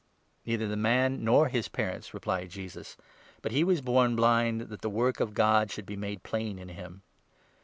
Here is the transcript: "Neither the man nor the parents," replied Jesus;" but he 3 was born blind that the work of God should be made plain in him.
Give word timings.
"Neither 0.47 0.67
the 0.67 0.75
man 0.77 1.23
nor 1.23 1.47
the 1.47 1.69
parents," 1.71 2.11
replied 2.11 2.49
Jesus;" 2.49 2.97
but 3.43 3.51
he 3.51 3.59
3 3.59 3.63
was 3.65 3.81
born 3.81 4.15
blind 4.15 4.61
that 4.61 4.81
the 4.81 4.89
work 4.89 5.19
of 5.19 5.35
God 5.35 5.69
should 5.69 5.85
be 5.85 5.95
made 5.95 6.23
plain 6.23 6.57
in 6.57 6.69
him. 6.69 7.03